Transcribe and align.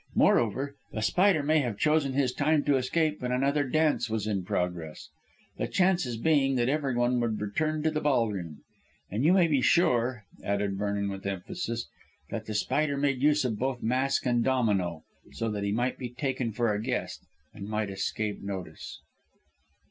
Moreover, 0.15 0.77
The 0.91 1.03
Spider 1.03 1.43
may 1.43 1.59
have 1.59 1.77
chosen 1.77 2.13
his 2.13 2.33
time 2.33 2.63
to 2.63 2.75
escape 2.75 3.21
when 3.21 3.31
another 3.31 3.63
dance 3.69 4.09
was 4.09 4.25
in 4.25 4.43
progress, 4.43 5.09
the 5.59 5.67
chances 5.67 6.17
being 6.17 6.55
that 6.55 6.67
everyone 6.67 7.19
would 7.19 7.39
return 7.39 7.83
to 7.83 7.91
the 7.91 8.01
ballroom. 8.01 8.63
And 9.11 9.23
you 9.23 9.31
may 9.31 9.45
be 9.45 9.61
sure," 9.61 10.25
added 10.43 10.75
Vernon 10.75 11.07
with 11.09 11.27
emphasis, 11.27 11.87
"that 12.31 12.47
The 12.47 12.55
Spider 12.55 12.97
made 12.97 13.21
use 13.21 13.45
both 13.45 13.77
of 13.77 13.83
mask 13.83 14.25
and 14.25 14.43
domino, 14.43 15.03
so 15.33 15.51
that 15.51 15.63
he 15.63 15.71
might 15.71 15.99
be 15.99 16.09
taken 16.09 16.51
for 16.51 16.73
a 16.73 16.81
guest, 16.81 17.23
and 17.53 17.67
might 17.67 17.91
escape 17.91 18.41
notice." 18.41 19.01